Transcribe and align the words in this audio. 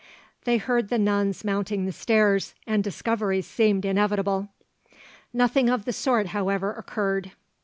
They 0.45 0.57
heard 0.57 0.89
the 0.89 0.97
nuns 0.97 1.45
mounting 1.45 1.85
the 1.85 1.91
stairs, 1.91 2.55
and 2.65 2.83
discovery 2.83 3.43
seemed 3.43 3.85
inevitable. 3.85 4.49
Nothing 5.31 5.69
of 5.69 5.85
the 5.85 5.93
sort, 5.93 6.29
however, 6.29 6.73
occurred. 6.73 7.33